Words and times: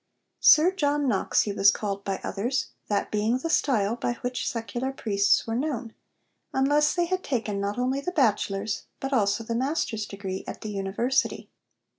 'Sir 0.39 0.71
John 0.71 1.07
Knox' 1.07 1.43
he 1.43 1.53
was 1.53 1.69
called 1.69 2.03
by 2.03 2.19
others, 2.23 2.69
that 2.87 3.11
being 3.11 3.37
the 3.37 3.51
style 3.51 3.95
by 3.95 4.13
which 4.21 4.49
secular 4.49 4.91
priests 4.91 5.45
were 5.45 5.53
known, 5.53 5.93
unless 6.53 6.95
they 6.95 7.05
had 7.05 7.23
taken 7.23 7.61
not 7.61 7.77
only 7.77 8.01
the 8.01 8.11
bachelor's 8.11 8.85
but 8.99 9.13
also 9.13 9.43
the 9.43 9.53
master's 9.53 10.07
degree 10.07 10.43
at 10.47 10.61
the 10.61 10.71
University. 10.71 11.51